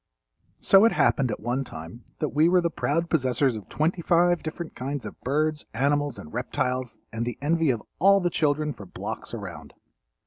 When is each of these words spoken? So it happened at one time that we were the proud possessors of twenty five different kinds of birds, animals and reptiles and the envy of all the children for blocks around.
So 0.59 0.83
it 0.85 0.93
happened 0.93 1.29
at 1.29 1.39
one 1.39 1.63
time 1.63 2.05
that 2.17 2.29
we 2.29 2.49
were 2.49 2.59
the 2.59 2.71
proud 2.71 3.07
possessors 3.07 3.55
of 3.55 3.69
twenty 3.69 4.01
five 4.01 4.41
different 4.41 4.73
kinds 4.73 5.05
of 5.05 5.21
birds, 5.21 5.63
animals 5.75 6.17
and 6.17 6.33
reptiles 6.33 6.97
and 7.13 7.23
the 7.23 7.37
envy 7.39 7.69
of 7.69 7.83
all 7.99 8.19
the 8.19 8.31
children 8.31 8.73
for 8.73 8.87
blocks 8.87 9.31
around. 9.35 9.75